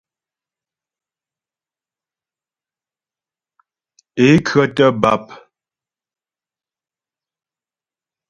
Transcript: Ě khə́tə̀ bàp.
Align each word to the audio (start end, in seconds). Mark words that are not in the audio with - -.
Ě 4.25 4.27
khə́tə̀ 4.47 4.89
bàp. 5.01 5.25